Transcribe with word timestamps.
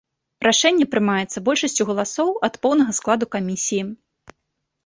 Рашэнне 0.45 0.87
прымаецца 0.93 1.43
большасцю 1.49 1.87
галасоў 1.89 2.29
ад 2.47 2.57
поўнага 2.67 2.97
складу 3.01 3.25
камісіі. 3.37 3.83